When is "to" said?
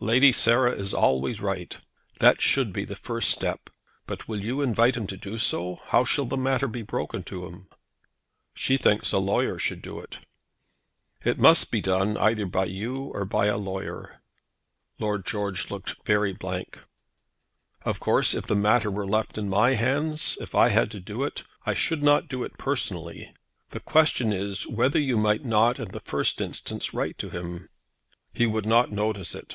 5.06-5.16, 7.22-7.46, 20.90-21.00, 27.16-27.30